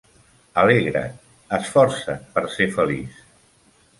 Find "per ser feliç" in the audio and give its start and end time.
2.37-3.23